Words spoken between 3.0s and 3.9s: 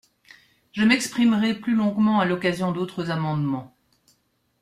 amendements.